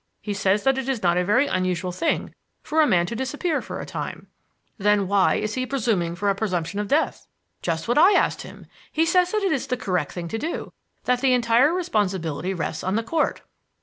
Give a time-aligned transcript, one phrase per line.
[0.19, 3.61] He says that it is not a very unusual thing for a man to disappear
[3.61, 4.25] for a time."
[4.79, 7.27] "Then why is he applying for a presumption of death?"
[7.61, 8.65] "Just what I asked him.
[8.91, 12.83] He says that it is the correct thing to do; that the entire responsibility rests
[12.83, 13.43] on the Court."